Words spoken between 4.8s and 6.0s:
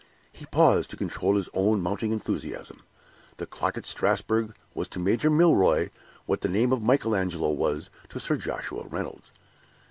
to Major Milroy